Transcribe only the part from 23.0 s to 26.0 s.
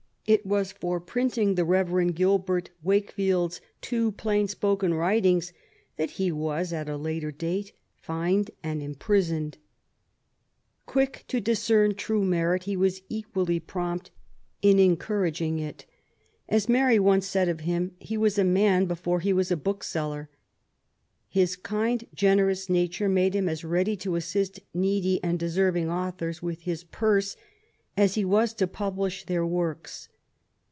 made him as ready to assist needy and deserving